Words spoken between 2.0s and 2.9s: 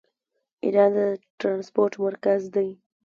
مرکز دی.